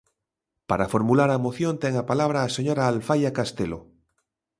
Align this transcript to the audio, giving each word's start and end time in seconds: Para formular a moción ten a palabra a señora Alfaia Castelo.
Para 0.69 0.89
formular 0.93 1.29
a 1.31 1.41
moción 1.45 1.73
ten 1.83 1.93
a 2.01 2.07
palabra 2.11 2.39
a 2.41 2.53
señora 2.57 2.87
Alfaia 2.91 3.31
Castelo. 3.37 3.79